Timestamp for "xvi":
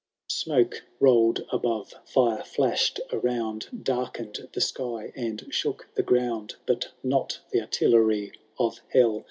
0.01-0.31